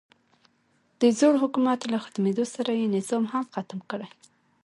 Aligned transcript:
د 1.01 1.01
زوړ 1.19 1.33
حکومت 1.43 1.79
له 1.91 1.97
ختمېدو 2.05 2.45
سره 2.55 2.71
یې 2.79 2.87
نظام 2.95 3.23
هم 3.31 3.45
ختم 3.53 3.79
کړی. 3.89 4.07